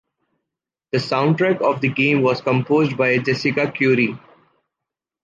The 0.91 0.97
soundtrack 0.97 1.61
of 1.61 1.79
the 1.79 1.89
game 1.89 2.23
was 2.23 2.41
composed 2.41 2.97
by 2.97 3.19
Jessica 3.19 3.71
Curry. 3.71 4.17